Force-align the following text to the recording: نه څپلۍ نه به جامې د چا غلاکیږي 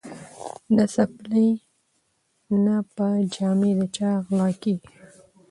نه 0.75 0.83
څپلۍ 0.93 1.49
نه 2.63 2.75
به 2.93 3.07
جامې 3.33 3.71
د 3.79 3.81
چا 3.95 4.09
غلاکیږي 4.25 4.87